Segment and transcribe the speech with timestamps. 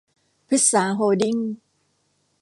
[0.47, 1.37] พฤกษา โฮลดิ้ง